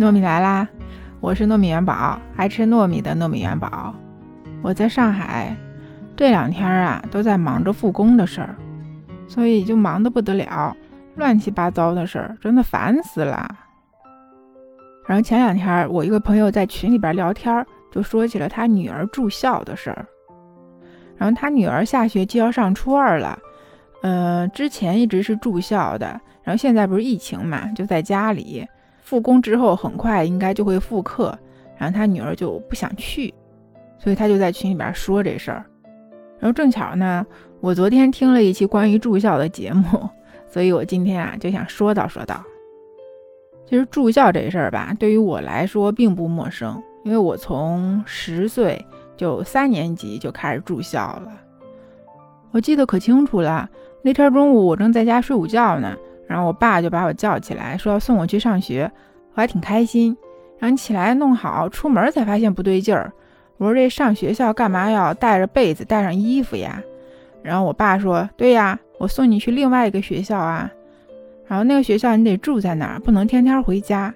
[0.00, 0.66] 糯米来啦！
[1.20, 3.94] 我是糯米元宝，爱吃糯米的糯米元宝。
[4.62, 5.54] 我在上海
[6.16, 8.56] 这两天啊，都在忙着复工的事儿，
[9.28, 10.74] 所以就忙得不得了，
[11.16, 13.46] 乱七八糟的事儿，真的烦死了。
[15.06, 17.62] 然后前两天我一个朋友在群里边聊天，
[17.92, 20.06] 就说起了他女儿住校的事儿。
[21.18, 23.38] 然后他女儿下学期要上初二了，
[24.00, 26.06] 呃，之前一直是住校的，
[26.42, 28.66] 然后现在不是疫情嘛，就在家里。
[29.00, 31.36] 复工之后很快应该就会复课，
[31.76, 33.32] 然后他女儿就不想去，
[33.98, 35.64] 所以他就在群里边说这事儿。
[36.38, 37.26] 然后正巧呢，
[37.60, 40.08] 我昨天听了一期关于住校的节目，
[40.48, 42.42] 所以我今天啊就想说道说道。
[43.66, 48.84] 其实住校这事儿吧，对于我来说并不陌生，因为我从十岁
[49.16, 51.32] 就三年级就开始住校了。
[52.50, 53.68] 我记得可清楚了，
[54.02, 55.96] 那天中午我正在家睡午觉呢。
[56.30, 58.88] 然后我爸就把我叫起来，说要送我去上学，
[59.34, 60.16] 我还挺开心。
[60.60, 63.12] 然后起来弄好，出门才发现不对劲儿。
[63.56, 66.80] 我说这上学校干嘛要带着被子、带上衣服呀？
[67.42, 70.70] 然后我爸说：“对呀，我送你去另外一个学校啊。
[71.48, 74.14] 然后那个学校你得住在那儿，不能天天回家。”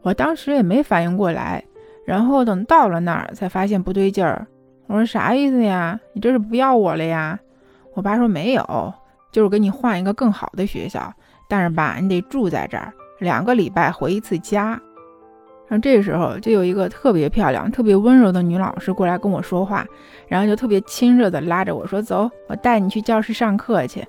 [0.00, 1.62] 我当时也没反应过来，
[2.06, 4.46] 然后等到了那儿才发现不对劲儿。
[4.86, 6.00] 我说啥意思呀？
[6.14, 7.38] 你这是不要我了呀？
[7.92, 8.94] 我爸说没有。
[9.36, 11.12] 就是给你换一个更好的学校，
[11.46, 14.68] 但是吧，你得住在这儿两个礼拜回一次家。
[15.68, 19.86] 然后这时候就有一个特别漂亮、特别温柔的女老师过来跟我说话，
[20.26, 24.02] 然后就特别亲热的拉着我说：“走，我带你去教室上课去。”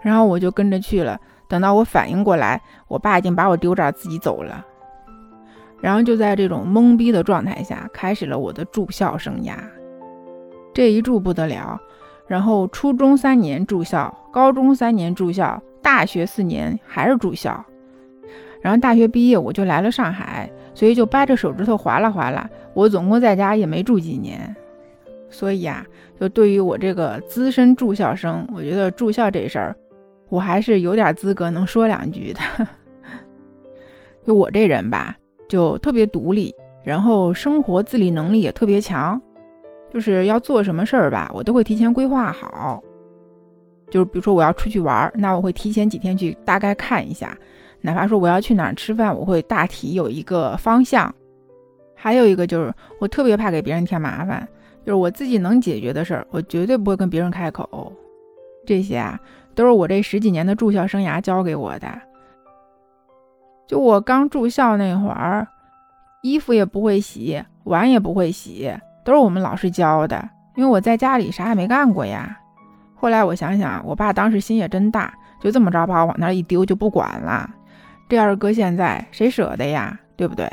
[0.00, 1.20] 然后我就跟着去了。
[1.48, 4.64] 等到我反应过来，我爸已经把我丢这儿自己走了。
[5.82, 9.54] 然后就在这种懵逼的状态下，开始了我的住校生涯。
[10.72, 11.78] 这一住不得了。
[12.26, 17.64] 然后初中三年住校，高中三年住校，大学四年还是住校。
[18.60, 24.54] 然后大学毕业我就来了上海，所以就掰着手指头划拉划拉，我总共在家也没住几年。
[25.30, 25.86] 所以啊，
[26.18, 29.76] 就对于我这个资深住校生，我觉得住校这事儿，
[30.28, 32.40] 我还是有点资格能说两句的。
[34.26, 35.16] 就我这人吧，
[35.48, 39.20] 就特别独立，然后生活自理能力也特别强。
[39.96, 42.82] 就是要做什么事儿吧，我都会提前规划好。
[43.88, 47.34] 就是比如说我要出去玩，那我会提前几天去大概看一下。
[47.80, 51.10] 哪怕说我要去哪儿吃饭，我会大体有一个方向。
[51.94, 52.70] 还有一个就是
[53.00, 54.46] 我特别怕给别人添麻烦，
[54.84, 57.90] 就是我自己能解决的事儿，我绝对不会跟别人开口。
[58.66, 59.18] 这些啊，
[59.54, 61.88] 都是我这十几年的住校生涯教给我的。
[63.66, 65.48] 就我刚住校那会儿，
[66.20, 68.70] 衣服也不会洗，碗也不会洗。
[69.06, 72.36] 都是我们老师教的，因为我在家里啥也没干过呀。
[72.96, 77.48] 后来我想想，我爸当时心也真大，就这么着把我往那一丢就不管了。
[78.08, 79.96] 这要是搁现在，谁舍得呀？
[80.16, 80.50] 对不对？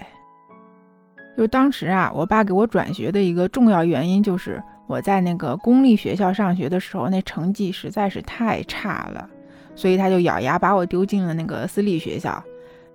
[1.36, 9.28] 就当时啊，我爸给我转学的一个重要原因就是我在那个公立学校上学的时候，那成绩实在是太差了，
[9.74, 12.44] 所以他就咬牙把我丢进了那个私立学校。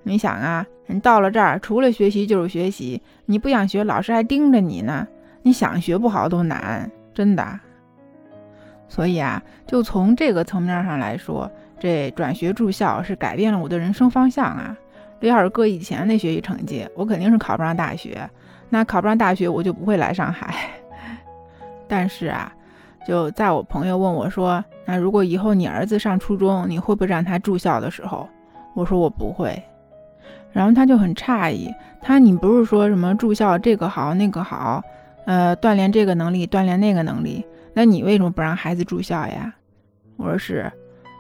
[0.05, 5.05] 你想啊，人到了这儿，除了学习就是学习，你不想学，老师还盯着你呢。
[5.43, 7.61] 你想学不好都难，真的。
[8.89, 14.77] 所以啊，就从这个层面上来说，这转学住校是改变了我的人生方向啊。
[15.21, 18.29] 这要是搁以前那学习成绩，我肯定是考不上大学。
[18.71, 20.55] 那考不上大学，我就不会来上海。
[21.89, 22.53] 但是啊，
[23.07, 28.29] 就在我朋友问我说：“那如果以后你儿子上初中，你会不会让他住校的时候？”
[28.75, 29.61] 我说我不会。
[30.53, 34.83] 然后他就很诧异，他你不是说什么住校这个好那个好？
[35.29, 37.45] 呃，锻炼这个能力，锻炼那个能力，
[37.75, 39.55] 那你为什么不让孩子住校呀？
[40.17, 40.73] 我说是，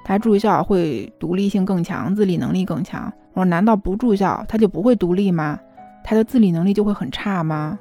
[0.02, 3.12] 他住校会独立性更强，自理能力更强。
[3.34, 5.60] 我说难道不住校他就不会独立吗？
[6.02, 7.78] 他的自理能力就会很差吗？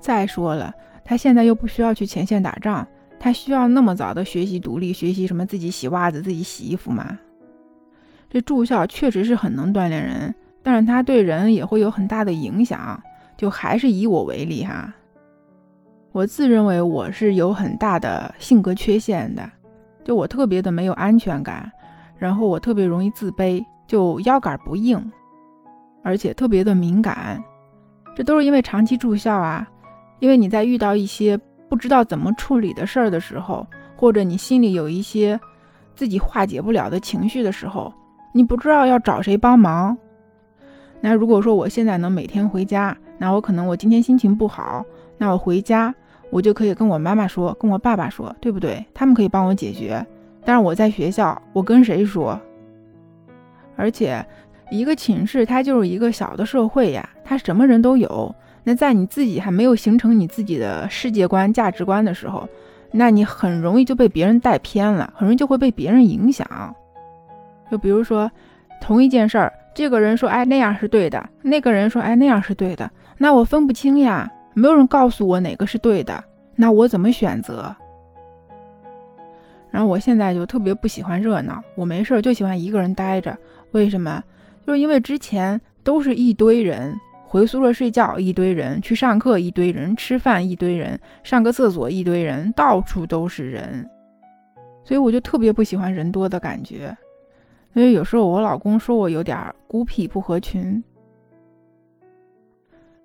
[0.00, 0.72] 再说了，
[1.04, 2.88] 他现在又不需要去前线打仗，
[3.20, 7.18] 他需要那么早的学习独立，学习什么自己洗袜子、自己洗衣服吗？
[8.30, 13.02] 这住校确实是很能锻炼人，但是他对人也会有很大的影响。
[13.36, 14.94] 就还是以我为例哈。
[16.12, 19.50] 我自认为我是有很大的性格缺陷的，
[20.04, 21.72] 就我特别的没有安全感，
[22.18, 25.10] 然后我特别容易自卑，就腰杆不硬，
[26.02, 27.42] 而且特别的敏感，
[28.14, 29.66] 这都是因为长期住校啊。
[30.20, 31.36] 因为你在遇到一些
[31.68, 33.66] 不知道怎么处理的事儿的时候，
[33.96, 35.40] 或者你心里有一些
[35.96, 37.92] 自己化解不了的情绪的时候，
[38.32, 39.96] 你不知道要找谁帮忙。
[41.00, 44.84] 那如果说我现在能每天回家，那我可能我今天心情不好，
[45.16, 45.92] 那我回家。
[46.32, 48.82] 我就可以跟我妈妈说，跟我爸爸说，对不对？
[48.94, 50.04] 他们可以帮我解决。
[50.46, 52.40] 但是我在学校，我跟谁说？
[53.76, 54.24] 而且，
[54.70, 58.34] 一个寝室它就是一个小的社会呀，它什么人都有。
[58.64, 62.48] 那在你自己还没有形成你自己的世界观、价值观的时候，
[62.90, 66.48] 那你很容易就被别人带偏了，很容易就会被别人影响。
[67.70, 68.30] 就比如说，
[68.80, 76.22] 同一件事儿，这个人说哎那样是对的，那个人说哎那样是对的，那我分不清呀，没有人告诉我哪个是对的，
[76.56, 77.74] 那我怎么选择？
[79.70, 83.36] 然后我现在就特别不喜欢热闹，我没事儿就喜欢一个人待着。
[83.70, 84.22] 为什么？
[84.66, 86.94] 就是因为之前都是一堆人。
[87.24, 93.88] 回宿舍睡觉，一堆人；去上课，一堆人；吃饭，一堆人；上个厕所，一堆人，到处都是人。
[94.84, 96.94] 所以我就特别不喜欢人多的感觉。
[97.72, 100.84] 所以有时候我老公说我有点孤僻不合群。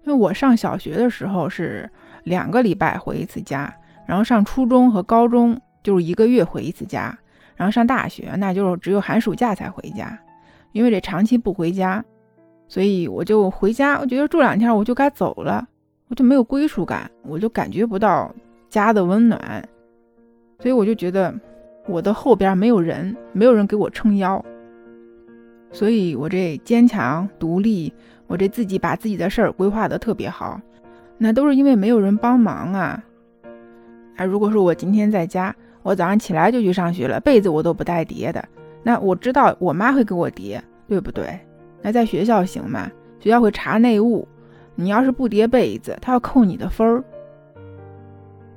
[0.08, 1.90] 因为我上小学的时候是
[2.24, 3.76] 两个礼拜回一次家，
[4.06, 7.14] 然后上初中和高中就是一个月回一次家，
[7.58, 10.18] 然后上大学那就是只有寒暑假才回家，
[10.72, 12.02] 因为这长期不回家。
[12.70, 15.68] 所以我就回家，我觉得住两天我就该走了，
[16.08, 18.34] 我就没有归属感，我就感觉不到
[18.70, 19.68] 家的温暖，
[20.58, 21.38] 所以我就觉得
[21.86, 24.42] 我的后边没有人，没有人给我撑腰，
[25.70, 27.94] 所以我这坚强独立，
[28.28, 30.60] 我这自己把自己的事儿规划的特别好，
[31.18, 33.04] 那都是因为没有人帮忙啊。
[34.18, 38.44] 啊，如果说我今天在家，我早上起来就去上学了，被子我都不带叠的，
[38.84, 41.40] 那我知道我妈会给我叠，对不对？
[41.82, 42.92] 那在学校行吗？
[43.20, 44.28] 学校会查内务，
[44.76, 47.04] 你要是不叠被子，他要扣你的分儿。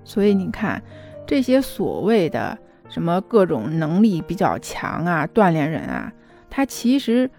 [0.02, 0.82] 所以你看，
[1.26, 2.58] 这些所谓的
[2.88, 6.12] 什么各种能力比较强啊、锻炼人啊，
[6.48, 7.30] 他其实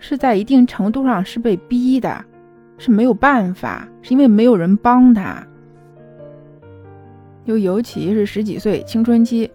[0.00, 2.24] 是在一定程度上是被逼的，
[2.76, 5.46] 是没有办法，是因为没有人帮他。
[7.44, 9.48] 又尤其是十几岁青春期，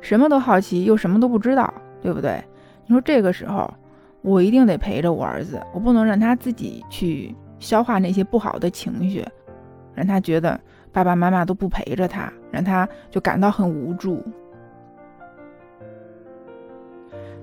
[0.00, 2.42] 什么都好奇，又什么都不知道，对不对？
[2.86, 3.72] 你说这个时候。
[4.24, 9.26] 我一定得陪着我儿子，我不能让他自己去消化那些不好的情绪，
[9.96, 10.60] 让他觉得
[10.92, 14.22] 爸爸妈妈都不陪着他，让他就感到很无助。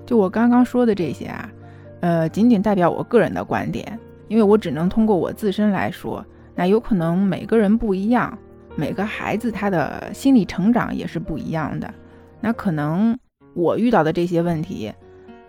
[0.06, 1.52] 就我刚刚说的这些啊，
[2.00, 3.98] 呃，仅仅代表我个人的观点，
[4.28, 6.24] 因为我只能通过我自身来说。
[6.54, 8.36] 那有可能每个人不一样，
[8.76, 11.92] 每个孩子他的心理成长也是不一样的。
[12.40, 13.16] 那可能
[13.54, 14.92] 我遇到的这些问题。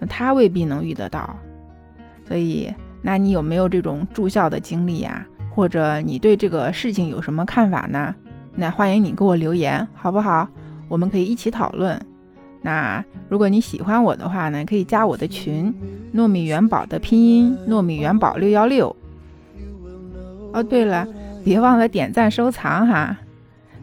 [0.10, 1.38] 他未必能遇得到，
[2.28, 5.24] 所以，那你有没有这种住校的经历呀？
[5.52, 8.16] 或者你对这个事情有什么看法呢？
[8.56, 10.50] 那欢迎你给我留言，好不好？
[10.90, 12.04] 我们可以一起讨论。
[12.62, 15.74] 那如果你喜欢我的话呢，可以加我的群，
[16.14, 18.96] 糯米元宝的拼音糯米元宝六幺六。
[20.54, 21.08] 哦，对了，
[21.44, 23.18] 别忘了点赞收藏哈。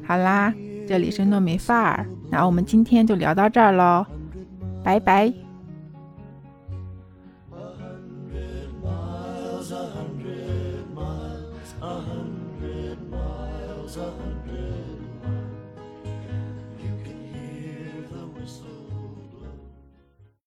[0.06, 0.54] 好啦，
[0.86, 4.06] 这里是糯米范儿，那我们今天就聊到这儿喽，
[4.84, 5.47] 拜拜。